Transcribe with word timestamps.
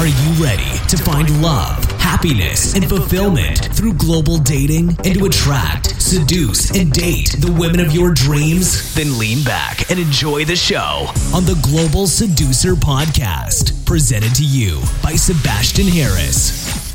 Are 0.00 0.08
you 0.08 0.44
ready 0.44 0.78
to 0.88 0.96
find 0.96 1.40
love, 1.40 1.84
happiness, 2.00 2.74
and 2.74 2.84
fulfillment 2.88 3.72
through 3.76 3.94
global 3.94 4.38
dating 4.38 4.88
and 5.04 5.14
to 5.14 5.26
attract, 5.26 6.02
seduce, 6.02 6.76
and 6.76 6.90
date 6.90 7.36
the 7.38 7.52
women 7.52 7.78
of 7.78 7.92
your 7.92 8.12
dreams? 8.12 8.92
Then 8.96 9.16
lean 9.18 9.44
back 9.44 9.88
and 9.92 10.00
enjoy 10.00 10.44
the 10.46 10.56
show 10.56 11.06
on 11.32 11.44
the 11.44 11.58
Global 11.62 12.08
Seducer 12.08 12.74
Podcast, 12.74 13.86
presented 13.86 14.34
to 14.34 14.44
you 14.44 14.82
by 15.00 15.14
Sebastian 15.14 15.86
Harris. 15.86 16.92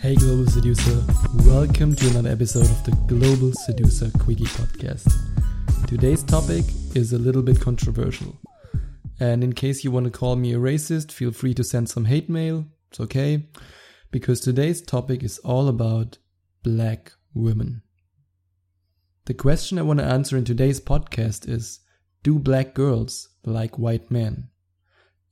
Hey, 0.00 0.14
Global 0.14 0.46
Seducer. 0.46 1.02
Welcome 1.46 1.94
to 1.96 2.08
another 2.10 2.30
episode 2.30 2.66
of 2.66 2.84
the 2.84 2.92
Global 3.06 3.52
Seducer 3.64 4.10
Quickie 4.18 4.44
Podcast. 4.44 5.37
Today's 5.86 6.22
topic 6.22 6.64
is 6.94 7.12
a 7.12 7.18
little 7.18 7.42
bit 7.42 7.60
controversial. 7.60 8.38
And 9.20 9.44
in 9.44 9.52
case 9.52 9.84
you 9.84 9.90
want 9.90 10.04
to 10.04 10.10
call 10.10 10.36
me 10.36 10.52
a 10.54 10.58
racist, 10.58 11.12
feel 11.12 11.30
free 11.30 11.54
to 11.54 11.64
send 11.64 11.88
some 11.88 12.06
hate 12.06 12.28
mail. 12.28 12.66
It's 12.90 13.00
okay. 13.00 13.48
Because 14.10 14.40
today's 14.40 14.80
topic 14.80 15.22
is 15.22 15.38
all 15.40 15.68
about 15.68 16.18
black 16.62 17.12
women. 17.34 17.82
The 19.26 19.34
question 19.34 19.78
I 19.78 19.82
want 19.82 19.98
to 19.98 20.06
answer 20.06 20.36
in 20.36 20.44
today's 20.44 20.80
podcast 20.80 21.48
is 21.48 21.80
Do 22.22 22.38
black 22.38 22.74
girls 22.74 23.28
like 23.44 23.78
white 23.78 24.10
men? 24.10 24.48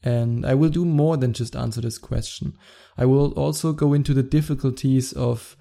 And 0.03 0.45
I 0.45 0.55
will 0.55 0.69
do 0.69 0.85
more 0.85 1.17
than 1.17 1.33
just 1.33 1.57
answer 1.57 1.81
this 1.81 1.99
question. 1.99 2.57
I 2.97 3.07
will 3.07 3.33
also 3.33 3.73
go 3.73 3.93
into 3.93 4.15
the 4.15 4.23
difficulties 4.23 5.13
of, 5.13 5.57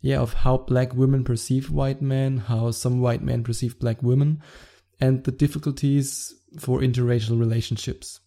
yeah, 0.00 0.18
of 0.18 0.34
how 0.34 0.58
black 0.58 0.94
women 0.94 1.24
perceive 1.24 1.70
white 1.70 2.02
men, 2.02 2.38
how 2.38 2.70
some 2.70 3.00
white 3.00 3.22
men 3.22 3.42
perceive 3.42 3.78
black 3.78 4.02
women, 4.02 4.42
and 5.00 5.24
the 5.24 5.32
difficulties 5.32 6.34
for 6.58 6.80
interracial 6.80 7.38
relationships. 7.38 8.20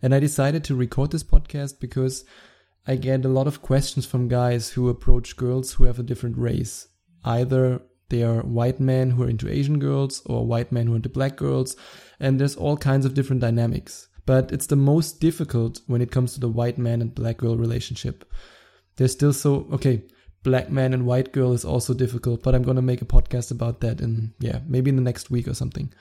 And 0.00 0.14
I 0.14 0.20
decided 0.20 0.64
to 0.64 0.74
record 0.74 1.10
this 1.10 1.24
podcast 1.24 1.80
because 1.80 2.24
I 2.86 2.96
get 2.96 3.24
a 3.24 3.28
lot 3.28 3.46
of 3.46 3.62
questions 3.62 4.06
from 4.06 4.28
guys 4.28 4.70
who 4.70 4.88
approach 4.88 5.36
girls 5.36 5.72
who 5.72 5.84
have 5.84 5.98
a 5.98 6.04
different 6.04 6.38
race. 6.38 6.88
Either 7.24 7.82
they 8.08 8.22
are 8.22 8.42
white 8.42 8.78
men 8.78 9.10
who 9.10 9.24
are 9.24 9.28
into 9.28 9.50
Asian 9.50 9.80
girls 9.80 10.22
or 10.26 10.46
white 10.46 10.70
men 10.70 10.86
who 10.86 10.92
are 10.92 10.96
into 10.96 11.08
black 11.08 11.36
girls, 11.36 11.76
and 12.20 12.38
there's 12.38 12.56
all 12.56 12.76
kinds 12.76 13.04
of 13.04 13.14
different 13.14 13.42
dynamics 13.42 14.08
but 14.26 14.50
it's 14.52 14.66
the 14.66 14.76
most 14.76 15.20
difficult 15.20 15.80
when 15.86 16.02
it 16.02 16.10
comes 16.10 16.34
to 16.34 16.40
the 16.40 16.48
white 16.48 16.76
man 16.76 17.00
and 17.00 17.14
black 17.14 17.38
girl 17.38 17.56
relationship. 17.56 18.30
There's 18.96 19.12
still 19.12 19.32
so, 19.32 19.68
okay, 19.72 20.02
black 20.46 20.70
man 20.70 20.94
and 20.94 21.04
white 21.04 21.32
girl 21.32 21.52
is 21.52 21.64
also 21.64 21.92
difficult, 21.92 22.44
but 22.44 22.54
I'm 22.54 22.62
going 22.62 22.76
to 22.76 22.82
make 22.82 23.02
a 23.02 23.04
podcast 23.16 23.50
about 23.50 23.80
that 23.80 24.00
in, 24.00 24.32
yeah, 24.38 24.60
maybe 24.64 24.90
in 24.90 24.96
the 24.96 25.02
next 25.02 25.28
week 25.28 25.48
or 25.48 25.54
something. 25.54 25.92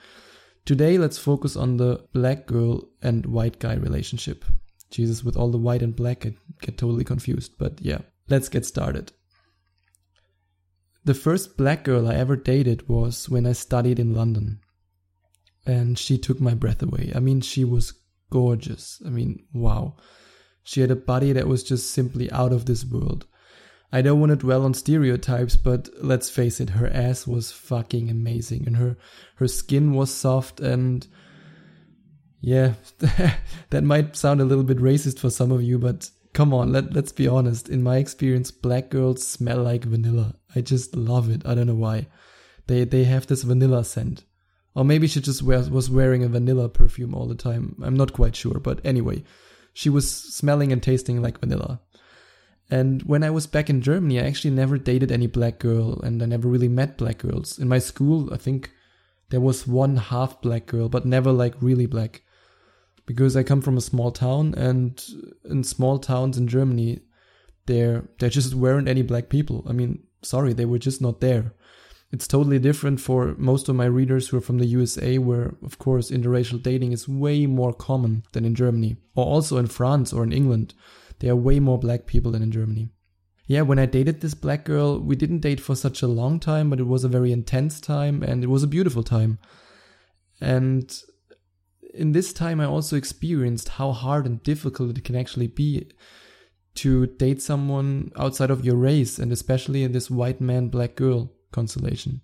Today, 0.65 0.99
let's 0.99 1.17
focus 1.17 1.55
on 1.55 1.77
the 1.77 2.05
black 2.13 2.45
girl 2.45 2.87
and 3.01 3.25
white 3.25 3.57
guy 3.57 3.73
relationship. 3.73 4.45
Jesus, 4.91 5.23
with 5.23 5.35
all 5.35 5.49
the 5.49 5.57
white 5.57 5.81
and 5.81 5.95
black, 5.95 6.27
I 6.27 6.35
get 6.61 6.77
totally 6.77 7.03
confused, 7.03 7.53
but 7.57 7.81
yeah, 7.81 8.01
let's 8.29 8.47
get 8.47 8.67
started. 8.67 9.11
The 11.05 11.15
first 11.15 11.57
black 11.57 11.83
girl 11.83 12.07
I 12.07 12.13
ever 12.13 12.35
dated 12.35 12.87
was 12.87 13.27
when 13.27 13.47
I 13.47 13.53
studied 13.53 13.99
in 13.99 14.13
London. 14.13 14.59
And 15.65 15.97
she 15.97 16.19
took 16.19 16.39
my 16.39 16.53
breath 16.53 16.83
away. 16.83 17.11
I 17.15 17.19
mean, 17.19 17.41
she 17.41 17.63
was 17.63 17.95
gorgeous. 18.29 19.01
I 19.03 19.09
mean, 19.09 19.47
wow. 19.53 19.97
She 20.61 20.81
had 20.81 20.91
a 20.91 20.95
body 20.95 21.33
that 21.33 21.47
was 21.47 21.63
just 21.63 21.89
simply 21.89 22.31
out 22.31 22.53
of 22.53 22.65
this 22.65 22.85
world. 22.85 23.25
I 23.91 24.01
don't 24.01 24.19
want 24.19 24.31
to 24.31 24.35
dwell 24.35 24.63
on 24.63 24.73
stereotypes, 24.73 25.55
but 25.55 25.89
let's 26.01 26.29
face 26.29 26.59
it, 26.59 26.71
her 26.71 26.87
ass 26.87 27.25
was 27.25 27.51
fucking 27.51 28.09
amazing 28.09 28.63
and 28.65 28.77
her 28.77 28.97
her 29.35 29.47
skin 29.47 29.93
was 29.93 30.13
soft 30.13 30.59
and 30.59 31.07
yeah, 32.41 32.73
that 33.69 33.83
might 33.83 34.15
sound 34.15 34.41
a 34.41 34.45
little 34.45 34.63
bit 34.63 34.77
racist 34.77 35.19
for 35.19 35.29
some 35.29 35.51
of 35.51 35.63
you, 35.63 35.79
but 35.79 36.09
come 36.33 36.53
on, 36.53 36.71
let 36.71 36.93
let's 36.93 37.11
be 37.11 37.27
honest. 37.27 37.69
In 37.69 37.81
my 37.81 37.97
experience, 37.97 38.51
black 38.51 38.89
girls 38.89 39.25
smell 39.25 39.63
like 39.63 39.83
vanilla. 39.83 40.35
I 40.55 40.61
just 40.61 40.95
love 40.95 41.29
it. 41.31 41.41
I 41.45 41.55
don't 41.55 41.67
know 41.67 41.73
why. 41.73 42.07
They 42.67 42.83
they 42.83 43.05
have 43.05 43.25
this 43.27 43.43
vanilla 43.43 43.83
scent. 43.83 44.25
Or 44.75 44.83
maybe 44.83 45.07
she 45.07 45.21
just 45.21 45.41
wear, 45.41 45.61
was 45.61 45.89
wearing 45.89 46.23
a 46.23 46.27
vanilla 46.27 46.67
perfume 46.67 47.15
all 47.15 47.27
the 47.27 47.33
time. 47.33 47.81
I'm 47.81 47.95
not 47.95 48.11
quite 48.11 48.35
sure, 48.35 48.59
but 48.59 48.81
anyway, 48.83 49.23
she 49.73 49.89
was 49.89 50.11
smelling 50.11 50.73
and 50.73 50.83
tasting 50.83 51.21
like 51.21 51.39
vanilla. 51.39 51.79
And 52.69 53.03
when 53.03 53.23
I 53.23 53.29
was 53.29 53.45
back 53.45 53.69
in 53.69 53.81
Germany, 53.81 54.19
I 54.19 54.25
actually 54.25 54.53
never 54.53 54.77
dated 54.77 55.11
any 55.11 55.27
black 55.27 55.59
girl 55.59 55.99
and 56.01 56.21
I 56.21 56.25
never 56.25 56.47
really 56.47 56.67
met 56.67 56.97
black 56.97 57.19
girls. 57.19 57.59
In 57.59 57.67
my 57.67 57.79
school, 57.79 58.33
I 58.33 58.37
think 58.37 58.71
there 59.29 59.41
was 59.41 59.67
one 59.67 59.97
half 59.97 60.41
black 60.41 60.65
girl, 60.65 60.89
but 60.89 61.05
never 61.05 61.31
like 61.31 61.61
really 61.61 61.85
black. 61.85 62.23
Because 63.05 63.35
I 63.35 63.43
come 63.43 63.61
from 63.61 63.77
a 63.77 63.81
small 63.81 64.11
town 64.11 64.55
and 64.55 65.03
in 65.43 65.63
small 65.63 65.99
towns 65.99 66.37
in 66.37 66.47
Germany, 66.47 67.01
there 67.67 68.09
there 68.19 68.29
just 68.29 68.55
weren't 68.55 68.87
any 68.87 69.03
black 69.03 69.29
people. 69.29 69.63
I 69.67 69.73
mean, 69.73 70.03
sorry, 70.23 70.53
they 70.53 70.65
were 70.65 70.79
just 70.79 71.01
not 71.01 71.21
there. 71.21 71.53
It's 72.11 72.27
totally 72.27 72.59
different 72.59 72.99
for 72.99 73.35
most 73.37 73.67
of 73.67 73.75
my 73.75 73.85
readers 73.85 74.27
who 74.27 74.37
are 74.37 74.41
from 74.41 74.59
the 74.59 74.65
USA, 74.67 75.17
where, 75.17 75.55
of 75.63 75.77
course, 75.79 76.11
interracial 76.11 76.61
dating 76.61 76.93
is 76.93 77.09
way 77.09 77.45
more 77.45 77.73
common 77.73 78.23
than 78.31 78.45
in 78.45 78.55
Germany, 78.55 78.95
or 79.15 79.25
also 79.25 79.57
in 79.57 79.67
France 79.67 80.13
or 80.13 80.23
in 80.23 80.31
England. 80.31 80.73
There 81.19 81.31
are 81.31 81.35
way 81.35 81.59
more 81.59 81.79
black 81.79 82.05
people 82.05 82.31
than 82.31 82.41
in 82.41 82.51
Germany. 82.51 82.89
Yeah, 83.47 83.61
when 83.61 83.79
I 83.79 83.85
dated 83.85 84.21
this 84.21 84.33
black 84.33 84.65
girl, 84.65 84.99
we 84.99 85.15
didn't 85.15 85.39
date 85.39 85.59
for 85.59 85.75
such 85.75 86.01
a 86.01 86.07
long 86.07 86.39
time, 86.39 86.69
but 86.69 86.79
it 86.79 86.87
was 86.87 87.03
a 87.03 87.09
very 87.09 87.31
intense 87.31 87.79
time 87.79 88.23
and 88.23 88.43
it 88.43 88.47
was 88.47 88.63
a 88.63 88.67
beautiful 88.67 89.03
time. 89.03 89.37
And 90.41 90.91
in 91.93 92.11
this 92.11 92.33
time, 92.33 92.59
I 92.59 92.65
also 92.65 92.95
experienced 92.95 93.69
how 93.69 93.91
hard 93.91 94.25
and 94.25 94.41
difficult 94.43 94.97
it 94.97 95.03
can 95.03 95.15
actually 95.15 95.47
be 95.47 95.91
to 96.75 97.07
date 97.07 97.41
someone 97.41 98.11
outside 98.17 98.51
of 98.51 98.65
your 98.65 98.75
race, 98.75 99.17
and 99.17 99.31
especially 99.31 99.83
in 99.83 99.93
this 99.93 100.11
white 100.11 100.41
man, 100.41 100.67
black 100.67 100.95
girl 100.95 101.31
constellation. 101.51 102.21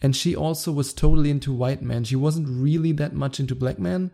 And 0.00 0.16
she 0.16 0.34
also 0.34 0.72
was 0.72 0.94
totally 0.94 1.30
into 1.30 1.52
white 1.52 1.82
men. 1.82 2.04
She 2.04 2.16
wasn't 2.16 2.48
really 2.48 2.92
that 2.92 3.14
much 3.14 3.38
into 3.40 3.54
black 3.54 3.78
men. 3.78 4.10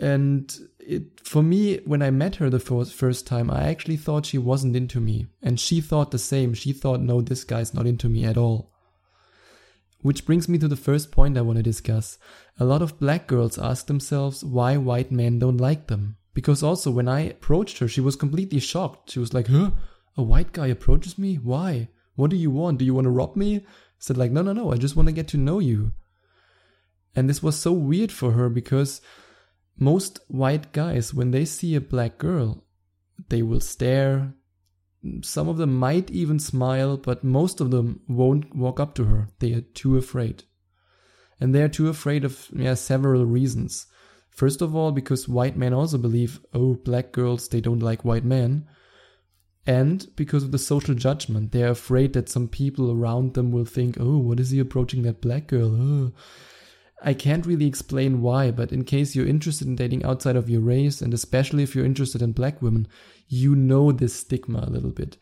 And 0.00 0.58
it, 0.78 1.20
for 1.22 1.42
me, 1.42 1.76
when 1.84 2.00
I 2.00 2.10
met 2.10 2.36
her 2.36 2.48
the 2.48 2.58
first, 2.58 2.94
first 2.94 3.26
time, 3.26 3.50
I 3.50 3.68
actually 3.68 3.98
thought 3.98 4.24
she 4.24 4.38
wasn't 4.38 4.74
into 4.74 4.98
me. 4.98 5.26
And 5.42 5.60
she 5.60 5.82
thought 5.82 6.10
the 6.10 6.18
same. 6.18 6.54
She 6.54 6.72
thought, 6.72 7.00
no, 7.00 7.20
this 7.20 7.44
guy's 7.44 7.74
not 7.74 7.86
into 7.86 8.08
me 8.08 8.24
at 8.24 8.38
all. 8.38 8.72
Which 10.00 10.24
brings 10.24 10.48
me 10.48 10.56
to 10.56 10.68
the 10.68 10.76
first 10.76 11.12
point 11.12 11.36
I 11.36 11.42
want 11.42 11.58
to 11.58 11.62
discuss. 11.62 12.16
A 12.58 12.64
lot 12.64 12.80
of 12.80 12.98
black 12.98 13.26
girls 13.26 13.58
ask 13.58 13.86
themselves 13.86 14.42
why 14.42 14.78
white 14.78 15.12
men 15.12 15.38
don't 15.38 15.58
like 15.58 15.88
them. 15.88 16.16
Because 16.32 16.62
also, 16.62 16.90
when 16.90 17.06
I 17.06 17.20
approached 17.20 17.78
her, 17.80 17.88
she 17.88 18.00
was 18.00 18.16
completely 18.16 18.58
shocked. 18.58 19.10
She 19.10 19.18
was 19.18 19.34
like, 19.34 19.48
huh? 19.48 19.72
A 20.16 20.22
white 20.22 20.52
guy 20.52 20.68
approaches 20.68 21.18
me? 21.18 21.34
Why? 21.36 21.88
What 22.14 22.30
do 22.30 22.36
you 22.36 22.50
want? 22.50 22.78
Do 22.78 22.86
you 22.86 22.94
want 22.94 23.04
to 23.04 23.10
rob 23.10 23.36
me? 23.36 23.56
I 23.56 23.62
said 23.98 24.16
like, 24.16 24.32
no, 24.32 24.40
no, 24.40 24.54
no. 24.54 24.72
I 24.72 24.76
just 24.76 24.96
want 24.96 25.08
to 25.08 25.14
get 25.14 25.28
to 25.28 25.36
know 25.36 25.58
you. 25.58 25.92
And 27.14 27.28
this 27.28 27.42
was 27.42 27.56
so 27.56 27.72
weird 27.72 28.10
for 28.10 28.32
her 28.32 28.48
because 28.48 29.02
most 29.78 30.20
white 30.28 30.72
guys, 30.72 31.14
when 31.14 31.30
they 31.30 31.44
see 31.44 31.74
a 31.74 31.80
black 31.80 32.18
girl, 32.18 32.64
they 33.28 33.42
will 33.42 33.60
stare. 33.60 34.34
Some 35.22 35.48
of 35.48 35.56
them 35.56 35.76
might 35.76 36.10
even 36.10 36.38
smile, 36.38 36.96
but 36.96 37.24
most 37.24 37.60
of 37.60 37.70
them 37.70 38.00
won't 38.06 38.54
walk 38.54 38.78
up 38.78 38.94
to 38.96 39.04
her. 39.04 39.28
They 39.38 39.52
are 39.54 39.62
too 39.62 39.96
afraid. 39.96 40.44
And 41.40 41.54
they 41.54 41.62
are 41.62 41.68
too 41.68 41.88
afraid 41.88 42.24
of 42.24 42.48
yeah, 42.54 42.74
several 42.74 43.24
reasons. 43.24 43.86
First 44.28 44.60
of 44.60 44.76
all, 44.76 44.92
because 44.92 45.28
white 45.28 45.56
men 45.56 45.72
also 45.72 45.98
believe, 45.98 46.40
oh, 46.52 46.74
black 46.74 47.12
girls, 47.12 47.48
they 47.48 47.60
don't 47.60 47.80
like 47.80 48.04
white 48.04 48.24
men 48.24 48.66
and 49.66 50.08
because 50.16 50.42
of 50.42 50.52
the 50.52 50.58
social 50.58 50.94
judgment. 50.94 51.52
They're 51.52 51.70
afraid 51.70 52.12
that 52.14 52.28
some 52.28 52.48
people 52.48 52.90
around 52.90 53.34
them 53.34 53.52
will 53.52 53.64
think, 53.64 53.96
oh, 54.00 54.18
what 54.18 54.40
is 54.40 54.50
he 54.50 54.58
approaching 54.58 55.02
that 55.02 55.20
black 55.20 55.46
girl? 55.46 55.74
Oh. 55.80 56.12
I 57.02 57.14
can't 57.14 57.46
really 57.46 57.66
explain 57.66 58.20
why, 58.20 58.50
but 58.50 58.72
in 58.72 58.84
case 58.84 59.14
you're 59.14 59.26
interested 59.26 59.66
in 59.66 59.76
dating 59.76 60.04
outside 60.04 60.36
of 60.36 60.50
your 60.50 60.60
race, 60.60 61.00
and 61.00 61.14
especially 61.14 61.62
if 61.62 61.74
you're 61.74 61.84
interested 61.84 62.20
in 62.20 62.32
black 62.32 62.60
women, 62.60 62.88
you 63.28 63.54
know 63.54 63.90
this 63.92 64.14
stigma 64.14 64.64
a 64.66 64.70
little 64.70 64.90
bit. 64.90 65.16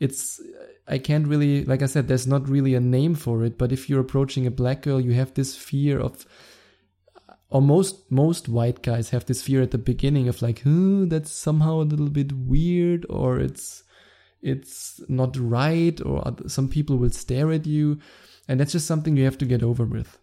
It's, 0.00 0.40
I 0.86 0.98
can't 0.98 1.26
really, 1.26 1.64
like 1.64 1.82
I 1.82 1.86
said, 1.86 2.08
there's 2.08 2.26
not 2.26 2.48
really 2.48 2.74
a 2.74 2.80
name 2.80 3.14
for 3.14 3.44
it, 3.44 3.58
but 3.58 3.72
if 3.72 3.90
you're 3.90 4.00
approaching 4.00 4.46
a 4.46 4.50
black 4.50 4.82
girl, 4.82 5.00
you 5.00 5.12
have 5.12 5.34
this 5.34 5.54
fear 5.54 6.00
of, 6.00 6.24
or 7.50 7.62
most 7.62 8.10
most 8.10 8.48
white 8.48 8.82
guys 8.82 9.10
have 9.10 9.24
this 9.24 9.42
fear 9.42 9.62
at 9.62 9.70
the 9.70 9.78
beginning 9.78 10.28
of 10.28 10.42
like, 10.42 10.62
oh, 10.66 11.06
that's 11.06 11.32
somehow 11.32 11.80
a 11.80 11.88
little 11.90 12.10
bit 12.10 12.32
weird, 12.32 13.06
or 13.08 13.40
it's 13.40 13.82
it's 14.40 15.00
not 15.08 15.36
right, 15.36 16.00
or 16.02 16.36
some 16.46 16.68
people 16.68 16.96
will 16.96 17.10
stare 17.10 17.50
at 17.50 17.66
you, 17.66 17.98
and 18.46 18.60
that's 18.60 18.72
just 18.72 18.86
something 18.86 19.16
you 19.16 19.24
have 19.24 19.38
to 19.38 19.46
get 19.46 19.62
over 19.62 19.84
with, 19.84 20.18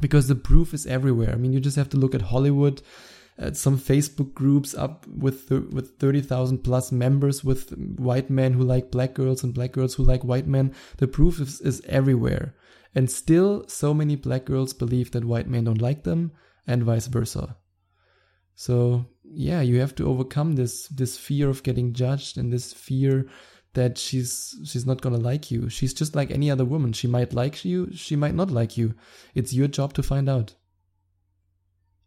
because 0.00 0.28
the 0.28 0.34
proof 0.34 0.74
is 0.74 0.86
everywhere. 0.86 1.32
I 1.32 1.36
mean, 1.36 1.52
you 1.52 1.60
just 1.60 1.76
have 1.76 1.90
to 1.90 1.96
look 1.96 2.14
at 2.14 2.22
Hollywood. 2.22 2.82
At 3.38 3.56
some 3.56 3.78
Facebook 3.78 4.34
groups 4.34 4.74
up 4.74 5.06
with 5.06 5.48
th- 5.48 5.70
with 5.72 5.98
thirty 5.98 6.20
thousand 6.20 6.58
plus 6.58 6.92
members 6.92 7.42
with 7.42 7.70
white 7.96 8.28
men 8.28 8.52
who 8.52 8.62
like 8.62 8.90
black 8.90 9.14
girls 9.14 9.42
and 9.42 9.54
black 9.54 9.72
girls 9.72 9.94
who 9.94 10.02
like 10.02 10.22
white 10.22 10.46
men. 10.46 10.74
The 10.98 11.08
proof 11.08 11.40
is, 11.40 11.58
is 11.62 11.80
everywhere 11.86 12.54
And 12.94 13.10
still, 13.10 13.64
so 13.68 13.94
many 13.94 14.16
black 14.16 14.44
girls 14.44 14.72
believe 14.72 15.12
that 15.12 15.24
white 15.24 15.48
men 15.48 15.64
don't 15.64 15.80
like 15.80 16.02
them, 16.02 16.32
and 16.66 16.82
vice 16.82 17.06
versa. 17.06 17.56
So, 18.54 19.06
yeah, 19.24 19.60
you 19.60 19.80
have 19.80 19.94
to 19.96 20.08
overcome 20.08 20.56
this 20.56 20.88
this 20.88 21.16
fear 21.16 21.48
of 21.48 21.62
getting 21.62 21.94
judged 21.94 22.36
and 22.36 22.52
this 22.52 22.72
fear 22.72 23.26
that 23.74 23.98
she's 23.98 24.56
she's 24.64 24.86
not 24.86 25.00
gonna 25.00 25.16
like 25.16 25.50
you. 25.50 25.68
She's 25.68 25.94
just 25.94 26.16
like 26.16 26.30
any 26.30 26.50
other 26.50 26.64
woman. 26.64 26.92
She 26.92 27.06
might 27.06 27.32
like 27.32 27.64
you, 27.64 27.90
she 27.94 28.16
might 28.16 28.34
not 28.34 28.50
like 28.50 28.76
you. 28.76 28.94
It's 29.34 29.52
your 29.52 29.68
job 29.68 29.92
to 29.94 30.02
find 30.02 30.28
out. 30.28 30.54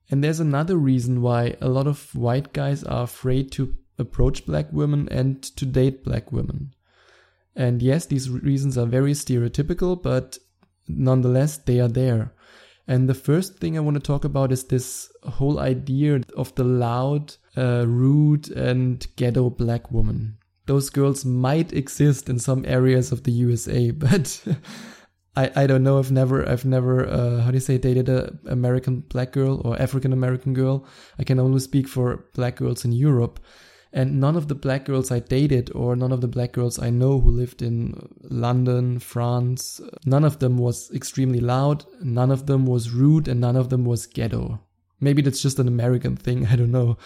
And 0.10 0.24
there's 0.24 0.39
another 0.39 0.75
reason 0.75 1.21
why 1.21 1.56
a 1.62 1.69
lot 1.69 1.88
of 1.88 2.13
white 2.13 2.54
guys 2.54 2.83
are 2.83 3.04
afraid 3.04 3.51
to 3.54 3.75
approach 3.98 4.45
black 4.45 4.71
women 4.71 5.07
and 5.10 5.42
to 5.42 5.65
date 5.65 6.04
black 6.04 6.31
women. 6.31 6.74
And 7.56 7.81
yes, 7.81 8.06
these 8.06 8.30
reasons 8.30 8.77
are 8.77 8.86
very 8.86 9.13
stereotypical, 9.13 10.01
but 10.01 10.38
nonetheless, 10.88 11.57
they 11.57 11.80
are 11.80 11.88
there. 11.88 12.33
And 12.88 13.07
the 13.07 13.13
first 13.13 13.57
thing 13.60 13.77
I 13.77 13.81
want 13.81 13.95
to 13.95 14.01
talk 14.01 14.25
about 14.25 14.51
is 14.51 14.65
this 14.65 15.10
whole 15.24 15.60
idea 15.60 16.21
of 16.36 16.54
the 16.56 16.65
loud, 16.65 17.36
uh, 17.56 17.86
rude, 17.88 18.50
and 18.51 19.06
ghetto 19.15 19.50
black 19.50 19.89
woman. 19.92 20.38
Those 20.65 20.89
girls 20.89 21.25
might 21.25 21.74
exist 21.74 22.30
in 22.30 22.39
some 22.39 22.63
areas 22.65 23.12
of 23.12 23.24
the 23.24 23.31
USA, 23.31 23.92
but 24.06 24.44
I, 25.36 25.51
I 25.56 25.68
don't 25.68 25.83
know. 25.83 26.00
I've 26.00 26.12
never 26.12 26.48
I've 26.48 26.65
never 26.65 27.07
uh, 27.07 27.42
how 27.42 27.51
do 27.51 27.56
you 27.56 27.62
say 27.62 27.77
dated 27.77 28.10
a 28.10 28.33
American 28.48 29.01
black 29.01 29.31
girl 29.31 29.62
or 29.65 29.80
African 29.81 30.13
American 30.13 30.54
girl. 30.54 30.86
I 31.18 31.24
can 31.24 31.39
only 31.39 31.60
speak 31.60 31.88
for 31.88 32.25
black 32.33 32.57
girls 32.57 32.86
in 32.86 32.92
Europe, 32.92 33.39
and 33.92 34.19
none 34.19 34.36
of 34.36 34.48
the 34.48 34.56
black 34.56 34.86
girls 34.86 35.12
I 35.12 35.19
dated 35.19 35.71
or 35.75 35.95
none 35.95 36.12
of 36.12 36.21
the 36.21 36.27
black 36.27 36.51
girls 36.51 36.80
I 36.80 36.89
know 36.89 37.19
who 37.19 37.30
lived 37.30 37.62
in 37.62 38.10
London, 38.21 39.00
France, 39.00 39.81
none 40.06 40.24
of 40.24 40.39
them 40.39 40.57
was 40.57 40.92
extremely 40.92 41.39
loud. 41.39 41.86
None 42.01 42.31
of 42.31 42.48
them 42.48 42.65
was 42.65 42.92
rude, 42.92 43.27
and 43.27 43.39
none 43.39 43.56
of 43.56 43.69
them 43.69 43.86
was 43.86 44.07
ghetto. 44.07 44.60
Maybe 45.00 45.21
that's 45.21 45.42
just 45.42 45.60
an 45.60 45.68
American 45.68 46.15
thing. 46.15 46.48
I 46.51 46.56
don't 46.56 46.71
know. 46.71 46.98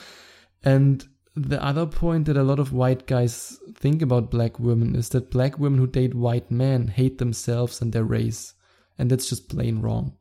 And 0.63 1.05
the 1.37 1.63
other 1.63 1.85
point 1.85 2.25
that 2.25 2.35
a 2.35 2.43
lot 2.43 2.57
of 2.57 2.73
white 2.73 3.05
guys 3.05 3.59
think 3.75 4.01
about 4.01 4.31
black 4.31 4.59
women 4.59 4.95
is 4.95 5.09
that 5.09 5.29
black 5.29 5.59
women 5.59 5.77
who 5.77 5.85
date 5.85 6.15
white 6.15 6.49
men 6.49 6.87
hate 6.87 7.19
themselves 7.19 7.79
and 7.79 7.93
their 7.93 8.03
race. 8.03 8.53
And 8.97 9.11
that's 9.11 9.29
just 9.29 9.47
plain 9.47 9.79
wrong. 9.79 10.17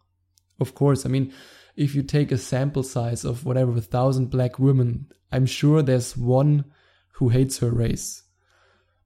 Of 0.61 0.75
course, 0.75 1.07
I 1.07 1.09
mean, 1.09 1.33
if 1.75 1.95
you 1.95 2.03
take 2.03 2.31
a 2.31 2.39
sample 2.39 2.83
size 2.83 3.25
of 3.25 3.47
whatever, 3.47 3.73
a 3.77 3.81
thousand 3.81 4.31
black 4.31 4.59
women, 4.59 5.07
I'm 5.33 5.47
sure 5.47 5.81
there's 5.81 6.17
one 6.17 6.67
who 7.13 7.31
hates 7.31 7.59
her 7.59 7.71
race. 7.71 8.23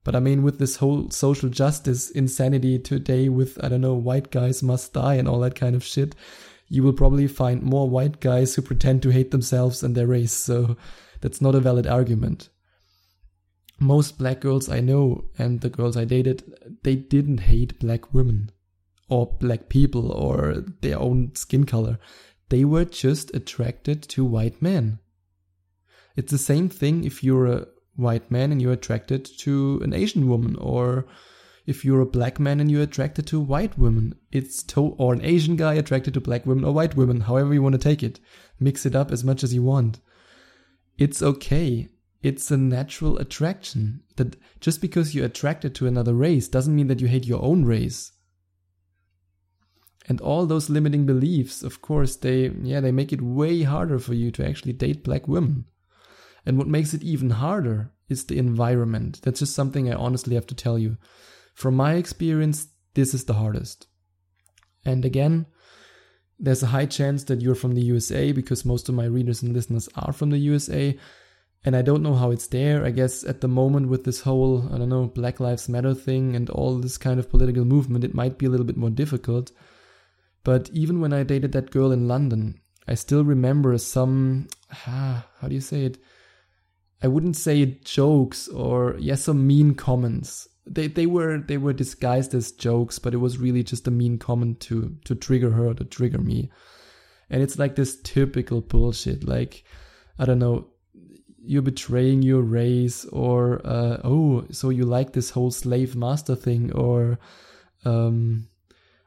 But 0.03 0.15
I 0.15 0.19
mean, 0.19 0.43
with 0.43 0.59
this 0.59 0.77
whole 0.77 1.09
social 1.11 1.47
justice 1.47 2.09
insanity 2.09 2.77
today, 2.79 3.29
with, 3.29 3.63
I 3.63 3.69
don't 3.69 3.81
know, 3.81 3.93
white 3.93 4.31
guys 4.31 4.61
must 4.61 4.93
die 4.93 5.15
and 5.15 5.29
all 5.29 5.39
that 5.41 5.55
kind 5.55 5.75
of 5.75 5.83
shit, 5.83 6.15
you 6.71 6.81
will 6.83 6.93
probably 6.93 7.27
find 7.27 7.61
more 7.61 7.89
white 7.89 8.21
guys 8.21 8.55
who 8.55 8.61
pretend 8.61 9.03
to 9.03 9.09
hate 9.09 9.31
themselves 9.31 9.83
and 9.83 9.93
their 9.93 10.07
race. 10.07 10.31
So, 10.31 10.77
that's 11.19 11.41
not 11.41 11.53
a 11.53 11.59
valid 11.59 11.85
argument. 11.85 12.47
Most 13.77 14.17
black 14.17 14.39
girls 14.39 14.69
I 14.69 14.79
know 14.79 15.25
and 15.37 15.59
the 15.59 15.69
girls 15.69 15.97
I 15.97 16.05
dated, 16.05 16.43
they 16.83 16.95
didn't 16.95 17.39
hate 17.41 17.79
black 17.79 18.13
women 18.13 18.51
or 19.09 19.35
black 19.39 19.67
people 19.67 20.13
or 20.13 20.63
their 20.79 20.97
own 20.97 21.35
skin 21.35 21.65
color. 21.65 21.99
They 22.47 22.63
were 22.63 22.85
just 22.85 23.35
attracted 23.35 24.01
to 24.03 24.23
white 24.23 24.61
men. 24.61 24.99
It's 26.15 26.31
the 26.31 26.37
same 26.37 26.69
thing 26.69 27.03
if 27.03 27.21
you're 27.21 27.47
a 27.47 27.67
white 27.97 28.31
man 28.31 28.53
and 28.53 28.61
you're 28.61 28.71
attracted 28.71 29.25
to 29.39 29.81
an 29.83 29.93
Asian 29.93 30.29
woman 30.29 30.55
or 30.55 31.05
if 31.65 31.85
you're 31.85 32.01
a 32.01 32.05
black 32.05 32.39
man 32.39 32.59
and 32.59 32.71
you're 32.71 32.81
attracted 32.81 33.27
to 33.27 33.39
white 33.39 33.77
women. 33.77 34.15
It's 34.31 34.63
to 34.63 34.81
or 34.97 35.13
an 35.13 35.23
Asian 35.23 35.55
guy 35.55 35.75
attracted 35.75 36.13
to 36.15 36.21
black 36.21 36.45
women 36.45 36.63
or 36.63 36.73
white 36.73 36.95
women, 36.95 37.21
however 37.21 37.53
you 37.53 37.61
want 37.61 37.73
to 37.73 37.79
take 37.79 38.03
it. 38.03 38.19
Mix 38.59 38.85
it 38.85 38.95
up 38.95 39.11
as 39.11 39.23
much 39.23 39.43
as 39.43 39.53
you 39.53 39.63
want 39.63 39.99
it's 41.01 41.23
okay. 41.23 41.89
It's 42.21 42.51
a 42.51 42.57
natural 42.57 43.17
attraction. 43.17 44.03
That 44.17 44.35
just 44.59 44.81
because 44.81 45.15
you're 45.15 45.25
attracted 45.25 45.73
to 45.75 45.87
another 45.87 46.13
race 46.13 46.47
doesn't 46.47 46.75
mean 46.75 46.87
that 46.87 47.01
you 47.01 47.07
hate 47.07 47.25
your 47.25 47.41
own 47.41 47.65
race. 47.65 48.11
And 50.07 50.21
all 50.21 50.45
those 50.45 50.69
limiting 50.69 51.07
beliefs, 51.07 51.63
of 51.63 51.81
course, 51.81 52.15
they 52.15 52.49
yeah, 52.61 52.81
they 52.81 52.91
make 52.91 53.11
it 53.11 53.21
way 53.21 53.63
harder 53.63 53.97
for 53.97 54.13
you 54.13 54.29
to 54.31 54.45
actually 54.45 54.73
date 54.73 55.03
black 55.03 55.27
women. 55.27 55.65
And 56.45 56.59
what 56.59 56.67
makes 56.67 56.93
it 56.93 57.01
even 57.01 57.31
harder 57.31 57.91
is 58.07 58.25
the 58.25 58.37
environment. 58.37 59.21
That's 59.23 59.39
just 59.39 59.55
something 59.55 59.89
I 59.89 59.95
honestly 59.95 60.35
have 60.35 60.47
to 60.47 60.55
tell 60.55 60.77
you. 60.77 60.97
From 61.53 61.75
my 61.75 61.93
experience, 61.93 62.67
this 62.93 63.13
is 63.13 63.25
the 63.25 63.33
hardest. 63.33 63.87
And 64.85 65.05
again, 65.05 65.45
there's 66.39 66.63
a 66.63 66.67
high 66.67 66.87
chance 66.87 67.23
that 67.25 67.41
you're 67.41 67.55
from 67.55 67.75
the 67.75 67.83
USA 67.83 68.31
because 68.31 68.65
most 68.65 68.89
of 68.89 68.95
my 68.95 69.05
readers 69.05 69.43
and 69.43 69.53
listeners 69.53 69.87
are 69.95 70.11
from 70.11 70.31
the 70.31 70.39
USA. 70.39 70.97
And 71.63 71.75
I 71.75 71.83
don't 71.83 72.01
know 72.01 72.15
how 72.15 72.31
it's 72.31 72.47
there. 72.47 72.83
I 72.83 72.89
guess 72.89 73.23
at 73.23 73.41
the 73.41 73.47
moment 73.47 73.89
with 73.89 74.03
this 74.03 74.21
whole, 74.21 74.67
I 74.73 74.79
don't 74.79 74.89
know, 74.89 75.05
Black 75.05 75.39
Lives 75.39 75.69
Matter 75.69 75.93
thing 75.93 76.35
and 76.35 76.49
all 76.49 76.79
this 76.79 76.97
kind 76.97 77.19
of 77.19 77.29
political 77.29 77.63
movement, 77.63 78.03
it 78.03 78.15
might 78.15 78.39
be 78.39 78.47
a 78.47 78.49
little 78.49 78.65
bit 78.65 78.77
more 78.77 78.89
difficult. 78.89 79.51
But 80.43 80.71
even 80.73 80.99
when 80.99 81.13
I 81.13 81.21
dated 81.21 81.51
that 81.51 81.69
girl 81.69 81.91
in 81.91 82.07
London, 82.07 82.59
I 82.87 82.95
still 82.95 83.23
remember 83.23 83.77
some, 83.77 84.47
ah, 84.87 85.27
how 85.39 85.47
do 85.47 85.53
you 85.53 85.61
say 85.61 85.85
it? 85.85 85.99
I 87.03 87.07
wouldn't 87.07 87.35
say 87.35 87.79
jokes 87.83 88.47
or, 88.47 88.95
yes, 88.99 89.23
some 89.23 89.47
mean 89.47 89.75
comments 89.75 90.47
they 90.65 90.87
they 90.87 91.05
were 91.05 91.39
they 91.39 91.57
were 91.57 91.73
disguised 91.73 92.33
as 92.33 92.51
jokes, 92.51 92.99
but 92.99 93.13
it 93.13 93.17
was 93.17 93.37
really 93.37 93.63
just 93.63 93.87
a 93.87 93.91
mean 93.91 94.17
comment 94.17 94.59
to 94.61 94.95
to 95.05 95.15
trigger 95.15 95.51
her 95.51 95.73
to 95.73 95.83
trigger 95.83 96.19
me. 96.19 96.51
And 97.29 97.41
it's 97.41 97.57
like 97.57 97.75
this 97.75 97.99
typical 98.01 98.61
bullshit, 98.61 99.23
like 99.23 99.63
I 100.19 100.25
don't 100.25 100.39
know, 100.39 100.67
you're 101.43 101.61
betraying 101.61 102.21
your 102.21 102.41
race, 102.41 103.05
or 103.05 103.61
uh, 103.65 103.97
oh, 104.03 104.45
so 104.51 104.69
you 104.69 104.85
like 104.85 105.13
this 105.13 105.31
whole 105.31 105.51
slave 105.51 105.95
master 105.95 106.35
thing, 106.35 106.71
or 106.73 107.17
um, 107.85 108.47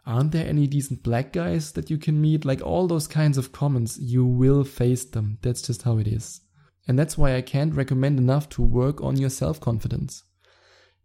aren't 0.06 0.32
there 0.32 0.48
any 0.48 0.66
decent 0.66 1.02
black 1.02 1.32
guys 1.32 1.72
that 1.72 1.90
you 1.90 1.98
can 1.98 2.20
meet? 2.20 2.44
Like 2.44 2.62
all 2.62 2.88
those 2.88 3.06
kinds 3.06 3.38
of 3.38 3.52
comments, 3.52 3.98
you 3.98 4.24
will 4.24 4.64
face 4.64 5.04
them. 5.04 5.38
That's 5.42 5.62
just 5.62 5.82
how 5.82 5.98
it 5.98 6.08
is. 6.08 6.40
And 6.86 6.98
that's 6.98 7.16
why 7.16 7.34
I 7.34 7.42
can't 7.42 7.74
recommend 7.74 8.18
enough 8.18 8.48
to 8.50 8.62
work 8.62 9.02
on 9.02 9.16
your 9.16 9.30
self 9.30 9.60
confidence. 9.60 10.24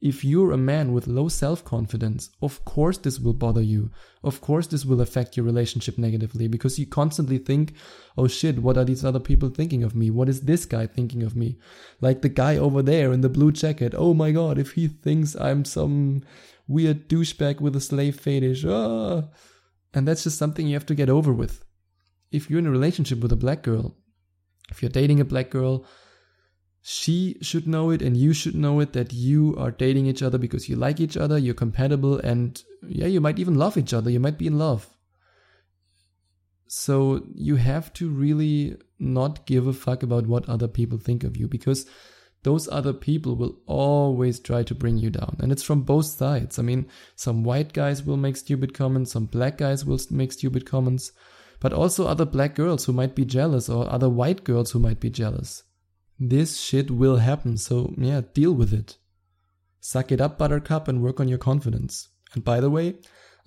If 0.02 0.24
you're 0.24 0.54
a 0.54 0.58
man 0.58 0.94
with 0.94 1.08
low 1.08 1.28
self 1.28 1.66
confidence, 1.66 2.30
of 2.42 2.64
course 2.64 2.98
this 2.98 3.20
will 3.20 3.34
bother 3.34 3.62
you. 3.62 3.92
Of 4.24 4.40
course 4.40 4.68
this 4.68 4.86
will 4.86 5.02
affect 5.02 5.36
your 5.36 5.46
relationship 5.46 5.98
negatively 5.98 6.48
because 6.48 6.80
you 6.80 6.86
constantly 6.86 7.38
think, 7.38 7.74
oh 8.18 8.28
shit, 8.28 8.59
what 8.59 8.78
are 8.78 8.86
these 8.86 9.04
other 9.04 9.19
people 9.19 9.50
thinking 9.50 9.83
of 9.83 9.95
me? 9.95 10.09
What 10.09 10.30
is 10.30 10.42
this 10.42 10.66
guy 10.66 10.88
thinking 10.88 11.21
of 11.24 11.36
me? 11.36 11.57
Like 12.00 12.21
the 12.21 12.30
guy 12.30 12.56
over 12.56 12.81
there 12.81 13.12
in 13.12 13.21
the 13.21 13.30
blue 13.30 13.52
jacket. 13.52 13.94
Oh 13.95 14.14
my 14.14 14.31
god, 14.31 14.57
if 14.57 14.71
he 14.71 14.88
thinks 14.88 15.36
I'm 15.36 15.66
some 15.66 16.24
weird 16.69 17.09
douchebag 17.09 17.59
with 17.59 17.76
a 17.76 17.81
slave 17.81 18.18
fetish. 18.18 18.64
Ah. 18.64 19.24
And 19.94 20.07
that's 20.07 20.24
just 20.24 20.38
something 20.38 20.68
you 20.68 20.76
have 20.76 20.86
to 20.86 20.95
get 20.95 21.09
over 21.09 21.33
with. 21.33 21.66
If 22.31 22.50
you're 22.50 22.59
in 22.59 22.68
a 22.68 22.71
relationship 22.71 23.19
with 23.19 23.31
a 23.33 23.36
black 23.36 23.64
girl, 23.64 23.98
if 24.69 24.81
you're 24.81 24.90
dating 24.90 25.19
a 25.19 25.26
black 25.26 25.49
girl, 25.49 25.85
she 26.81 27.38
should 27.42 27.68
know 27.68 27.90
it 27.90 28.02
and 28.02 28.16
you 28.16 28.33
should 28.33 28.56
know 28.56 28.80
it 28.80 28.94
that 28.94 29.14
you 29.14 29.56
are 29.57 29.71
dating 29.71 30.06
each 30.06 30.21
other 30.21 30.38
because 30.38 30.69
you 30.69 30.76
like 30.76 30.99
each 30.99 31.18
other, 31.18 31.38
you're 31.38 31.54
compatible, 31.54 32.18
and 32.19 32.64
yeah, 32.88 33.07
you 33.07 33.19
might 33.19 33.40
even 33.40 33.56
love 33.56 33.78
each 33.78 33.94
other, 33.94 34.09
you 34.09 34.19
might 34.19 34.38
be 34.38 34.47
in 34.47 34.57
love. 34.57 34.88
So 36.68 37.26
you 37.33 37.56
have 37.56 37.92
to 37.94 38.09
really 38.09 38.78
not 38.99 39.45
give 39.45 39.68
a 39.68 39.73
fuck 39.73 40.04
about 40.04 40.28
what 40.28 40.47
other 40.47 40.68
people 40.68 40.99
think 40.99 41.23
of 41.23 41.35
you 41.35 41.47
because 41.47 41.85
those 42.44 42.69
other 42.69 42.94
people 42.94 43.35
will 43.35 43.57
always 43.66 44.40
try 44.40 44.64
to 44.64 44.76
bring 44.76 44.97
you 44.97 45.09
down. 45.09 45.35
And 45.40 45.52
it's 45.52 45.64
from 45.64 45.81
both 45.81 46.06
sides. 46.06 46.57
I 46.57 46.61
mean, 46.61 46.88
some 47.16 47.44
white 47.44 47.73
guys 47.73 48.04
will 48.04 48.18
make 48.18 48.38
stupid 48.38 48.73
comments, 48.73 49.11
some 49.11 49.26
black 49.26 49.57
guys 49.57 49.83
will 49.83 49.99
make 50.09 50.31
stupid 50.31 50.66
comments, 50.66 51.11
but 51.59 51.73
also 51.73 52.07
other 52.07 52.25
black 52.25 52.56
girls 52.56 52.85
who 52.85 52.94
might 52.94 53.16
be 53.16 53.25
jealous 53.25 53.69
or 53.69 53.89
other 53.92 54.09
white 54.09 54.44
girls 54.44 54.71
who 54.71 54.80
might 54.80 54.99
be 54.99 55.09
jealous. 55.09 55.63
This 56.19 56.59
shit 56.59 56.92
will 56.92 57.18
happen, 57.18 57.57
so 57.57 57.94
yeah, 57.97 58.21
deal 58.33 58.54
with 58.54 58.73
it. 58.73 58.97
Suck 59.80 60.11
it 60.11 60.19
up, 60.19 60.37
Buttercup, 60.37 60.87
and 60.87 61.01
work 61.01 61.19
on 61.19 61.28
your 61.28 61.37
confidence. 61.37 62.09
And 62.33 62.44
by 62.44 62.59
the 62.59 62.69
way, 62.69 62.95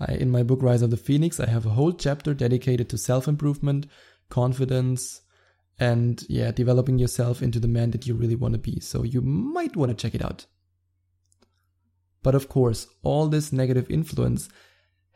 I, 0.01 0.15
in 0.15 0.31
my 0.31 0.43
book 0.43 0.63
Rise 0.63 0.83
of 0.83 0.91
the 0.91 0.97
Phoenix, 0.97 1.39
I 1.39 1.49
have 1.49 1.67
a 1.67 1.71
whole 1.71 1.93
chapter 1.93 2.35
dedicated 2.35 2.89
to 2.89 2.99
self 2.99 3.29
improvement, 3.29 3.87
confidence, 4.31 5.21
and 5.79 6.25
yeah, 6.29 6.51
developing 6.51 6.99
yourself 6.99 7.43
into 7.43 7.61
the 7.61 7.69
man 7.69 7.91
that 7.91 8.07
you 8.07 8.15
really 8.15 8.35
want 8.35 8.55
to 8.55 8.59
be. 8.59 8.81
So 8.81 9.03
you 9.03 9.21
might 9.21 9.77
want 9.77 9.91
to 9.91 9.97
check 9.97 10.15
it 10.15 10.25
out. 10.25 10.47
But 12.23 12.35
of 12.35 12.49
course, 12.49 12.87
all 13.03 13.29
this 13.29 13.53
negative 13.53 13.91
influence 13.91 14.49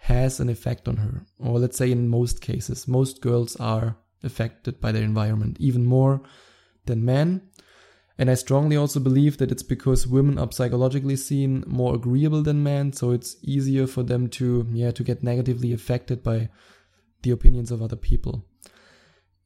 has 0.07 0.39
an 0.39 0.49
effect 0.49 0.87
on 0.87 0.99
her. 0.99 1.27
Or 1.41 1.59
let's 1.59 1.77
say 1.77 1.91
in 1.91 2.09
most 2.09 2.41
cases, 2.41 2.87
most 2.87 3.21
girls 3.21 3.57
are 3.57 3.97
affected 4.23 4.81
by 4.81 4.93
their 4.93 5.03
environment 5.03 5.57
even 5.59 5.85
more 5.85 6.23
than 6.85 7.05
men. 7.05 7.43
And 8.17 8.31
I 8.31 8.35
strongly 8.35 8.77
also 8.77 9.01
believe 9.01 9.39
that 9.39 9.51
it's 9.51 9.65
because 9.65 10.07
women 10.07 10.39
are 10.39 10.51
psychologically 10.53 11.17
seen 11.17 11.65
more 11.67 11.97
agreeable 11.97 12.43
than 12.43 12.63
men, 12.63 12.93
so 12.93 13.11
it's 13.11 13.37
easier 13.43 13.89
for 13.89 14.05
them 14.05 14.29
to, 14.29 14.67
yeah, 14.73 14.93
to 14.93 15.03
get 15.03 15.25
negatively 15.25 15.73
affected 15.73 16.23
by 16.23 16.51
the 17.23 17.33
opinions 17.33 17.73
of 17.73 17.83
other 17.83 17.97
people. 17.97 18.45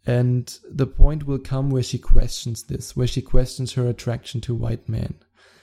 And 0.06 0.54
the 0.70 0.86
point 0.86 1.26
will 1.26 1.38
come 1.38 1.70
where 1.70 1.82
she 1.82 1.98
questions 1.98 2.64
this, 2.64 2.94
where 2.94 3.06
she 3.06 3.22
questions 3.22 3.72
her 3.72 3.88
attraction 3.88 4.42
to 4.42 4.54
white 4.54 4.88
men. 4.90 5.14